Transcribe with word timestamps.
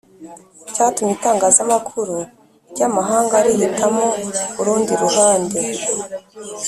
cyatumye 0.73 1.13
itangazamakuru 1.15 2.15
ry'amahanga 2.71 3.35
rihitamo 3.45 4.05
urundi 4.59 4.93
ruhande. 5.03 5.59